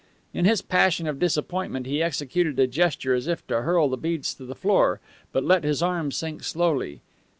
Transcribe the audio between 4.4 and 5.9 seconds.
the floor, but let his